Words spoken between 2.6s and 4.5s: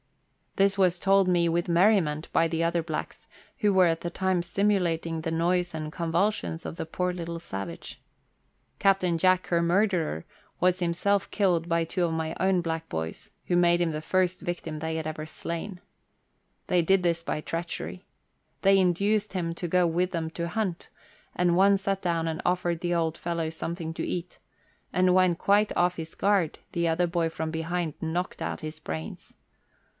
other blacks, who were at the time